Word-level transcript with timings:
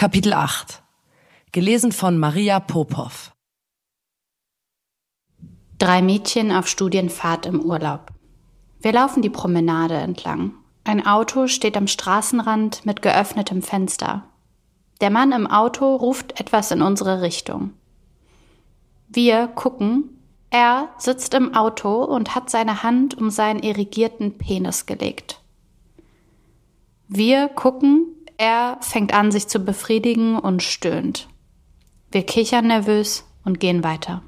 Kapitel 0.00 0.32
8 0.32 0.82
Gelesen 1.52 1.92
von 1.92 2.16
Maria 2.16 2.58
Popov 2.58 3.32
Drei 5.76 6.00
Mädchen 6.00 6.52
auf 6.52 6.68
Studienfahrt 6.68 7.44
im 7.44 7.60
Urlaub. 7.60 8.06
Wir 8.80 8.94
laufen 8.94 9.20
die 9.20 9.28
Promenade 9.28 9.96
entlang. 9.96 10.54
Ein 10.84 11.06
Auto 11.06 11.48
steht 11.48 11.76
am 11.76 11.86
Straßenrand 11.86 12.86
mit 12.86 13.02
geöffnetem 13.02 13.60
Fenster. 13.60 14.24
Der 15.02 15.10
Mann 15.10 15.32
im 15.32 15.46
Auto 15.46 15.96
ruft 15.96 16.40
etwas 16.40 16.70
in 16.70 16.80
unsere 16.80 17.20
Richtung. 17.20 17.74
Wir 19.06 19.48
gucken. 19.48 20.18
Er 20.48 20.88
sitzt 20.96 21.34
im 21.34 21.54
Auto 21.54 22.04
und 22.04 22.34
hat 22.34 22.48
seine 22.48 22.82
Hand 22.82 23.18
um 23.18 23.28
seinen 23.28 23.62
irrigierten 23.62 24.38
Penis 24.38 24.86
gelegt. 24.86 25.42
Wir 27.06 27.48
gucken. 27.48 28.09
Er 28.40 28.78
fängt 28.80 29.12
an, 29.12 29.30
sich 29.30 29.48
zu 29.48 29.58
befriedigen 29.58 30.38
und 30.38 30.62
stöhnt. 30.62 31.28
Wir 32.10 32.22
kichern 32.22 32.68
nervös 32.68 33.26
und 33.44 33.60
gehen 33.60 33.84
weiter. 33.84 34.22